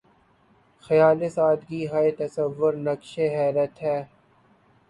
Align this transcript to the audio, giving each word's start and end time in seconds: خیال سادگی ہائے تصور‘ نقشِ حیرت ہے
خیال 0.83 1.19
سادگی 1.35 1.81
ہائے 1.91 2.11
تصور‘ 2.19 2.73
نقشِ 2.87 3.13
حیرت 3.35 3.73
ہے 3.83 3.97